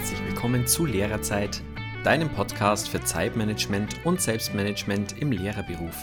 [0.00, 1.60] herzlich willkommen zu Lehrerzeit,
[2.04, 5.94] deinem Podcast für Zeitmanagement und Selbstmanagement im Lehrerberuf.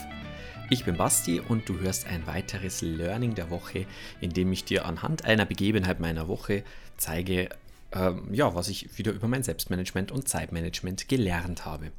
[0.70, 3.86] Ich bin Basti und du hörst ein weiteres Learning der Woche,
[4.20, 6.62] in dem ich dir anhand einer Begebenheit meiner Woche
[6.96, 7.48] zeige,
[7.90, 11.90] ähm, ja, was ich wieder über mein Selbstmanagement und Zeitmanagement gelernt habe.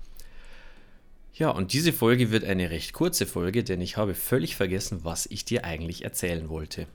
[1.33, 5.25] Ja, und diese Folge wird eine recht kurze Folge, denn ich habe völlig vergessen, was
[5.25, 6.87] ich dir eigentlich erzählen wollte.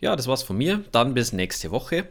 [0.00, 0.82] Ja, das war's von mir.
[0.92, 2.08] Dann bis nächste Woche.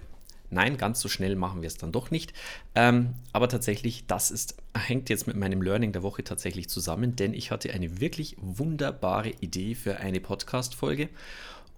[0.49, 2.33] Nein, ganz so schnell machen wir es dann doch nicht.
[2.75, 7.33] Ähm, aber tatsächlich, das ist, hängt jetzt mit meinem Learning der Woche tatsächlich zusammen, denn
[7.33, 11.09] ich hatte eine wirklich wunderbare Idee für eine Podcast-Folge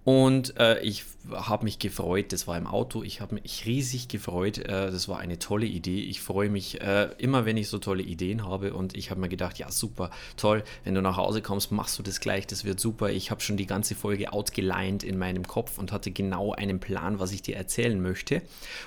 [0.04, 4.58] und äh, ich habe mich gefreut, das war im Auto, ich habe mich riesig gefreut,
[4.58, 6.00] äh, das war eine tolle Idee.
[6.02, 9.28] Ich freue mich äh, immer, wenn ich so tolle Ideen habe und ich habe mir
[9.28, 12.80] gedacht, ja super, toll, wenn du nach Hause kommst, machst du das gleich, das wird
[12.80, 13.10] super.
[13.10, 17.20] Ich habe schon die ganze Folge outgeleint in meinem Kopf und hatte genau einen Plan,
[17.20, 18.42] was ich dir erzählen möchte.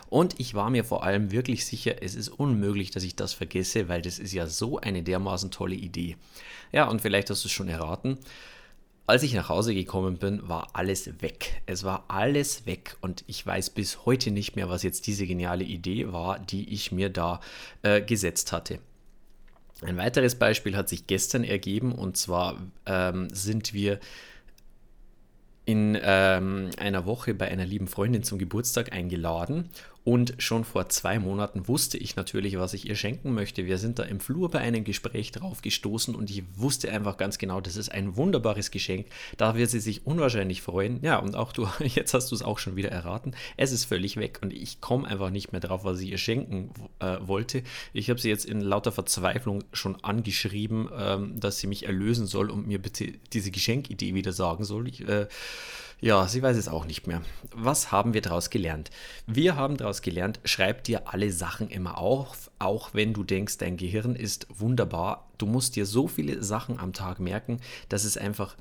[0.09, 3.87] Und ich war mir vor allem wirklich sicher, es ist unmöglich, dass ich das vergesse,
[3.87, 6.17] weil das ist ja so eine dermaßen tolle Idee.
[6.73, 8.17] Ja, und vielleicht hast du es schon erraten.
[9.07, 11.61] Als ich nach Hause gekommen bin, war alles weg.
[11.67, 15.63] Es war alles weg und ich weiß bis heute nicht mehr, was jetzt diese geniale
[15.63, 17.39] Idee war, die ich mir da
[17.83, 18.79] äh, gesetzt hatte.
[19.81, 23.99] Ein weiteres Beispiel hat sich gestern ergeben und zwar ähm, sind wir
[25.65, 29.69] in ähm, einer Woche bei einer lieben Freundin zum Geburtstag eingeladen
[30.05, 33.65] und schon vor zwei Monaten wusste ich natürlich, was ich ihr schenken möchte.
[33.65, 37.39] Wir sind da im Flur bei einem Gespräch drauf gestoßen und ich wusste einfach ganz
[37.39, 39.07] genau, das ist ein wunderbares Geschenk.
[39.37, 40.99] Da wird sie sich unwahrscheinlich freuen.
[41.01, 43.33] Ja, und auch du, jetzt hast du es auch schon wieder erraten.
[43.57, 46.69] Es ist völlig weg und ich komme einfach nicht mehr drauf, was ich ihr schenken
[46.99, 47.63] äh, wollte.
[47.91, 52.51] Ich habe sie jetzt in lauter Verzweiflung schon angeschrieben, ähm, dass sie mich erlösen soll
[52.51, 54.87] und mir bitte diese Geschenkidee wieder sagen soll.
[54.87, 55.25] Ich, äh,
[56.01, 57.21] ja, sie weiß es auch nicht mehr.
[57.53, 58.89] Was haben wir daraus gelernt?
[59.27, 63.77] Wir haben daraus gelernt, schreib dir alle Sachen immer auf, auch wenn du denkst, dein
[63.77, 65.29] Gehirn ist wunderbar.
[65.37, 67.59] Du musst dir so viele Sachen am Tag merken,
[67.89, 68.55] dass es einfach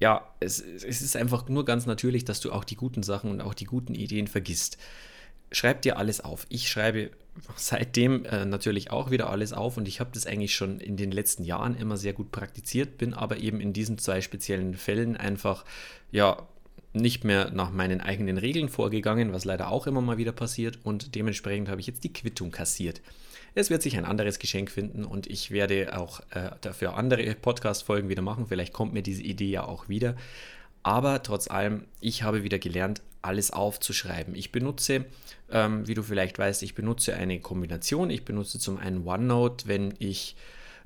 [0.00, 3.40] ja, es, es, ist einfach nur ganz natürlich, dass du auch die guten Sachen und
[3.40, 4.78] auch die guten Ideen vergisst.
[5.50, 6.46] Schreib dir alles auf.
[6.50, 7.10] Ich schreibe
[7.56, 11.10] seitdem äh, natürlich auch wieder alles auf und ich habe das eigentlich schon in den
[11.10, 15.64] letzten Jahren immer sehr gut praktiziert, bin aber eben in diesen zwei speziellen Fällen einfach
[16.10, 16.46] ja
[16.92, 21.14] nicht mehr nach meinen eigenen Regeln vorgegangen, was leider auch immer mal wieder passiert und
[21.14, 23.00] dementsprechend habe ich jetzt die Quittung kassiert.
[23.54, 28.08] Es wird sich ein anderes Geschenk finden und ich werde auch äh, dafür andere Podcast-Folgen
[28.08, 28.46] wieder machen.
[28.46, 30.16] Vielleicht kommt mir diese Idee ja auch wieder.
[30.88, 34.34] Aber trotz allem, ich habe wieder gelernt, alles aufzuschreiben.
[34.34, 35.04] Ich benutze,
[35.50, 38.08] ähm, wie du vielleicht weißt, ich benutze eine Kombination.
[38.08, 40.34] Ich benutze zum einen OneNote, wenn ich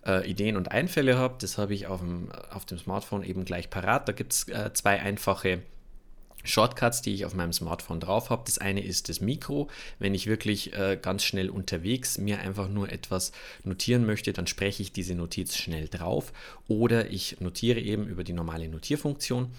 [0.05, 1.37] äh, Ideen und Einfälle habe.
[1.39, 4.09] Das habe ich auf dem, auf dem Smartphone eben gleich parat.
[4.09, 5.61] Da gibt es äh, zwei einfache
[6.43, 8.43] Shortcuts, die ich auf meinem Smartphone drauf habe.
[8.45, 9.69] Das eine ist das Mikro.
[10.01, 13.31] Wenn ich wirklich äh, ganz schnell unterwegs mir einfach nur etwas
[13.63, 16.33] notieren möchte, dann spreche ich diese Notiz schnell drauf.
[16.67, 19.53] Oder ich notiere eben über die normale Notierfunktion.